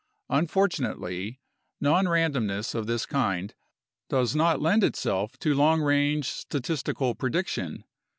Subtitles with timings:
[0.31, 1.39] Unfortunately,
[1.79, 3.53] nonrandomness of this kind
[4.09, 7.83] does not lend itself to long range statistical prediction.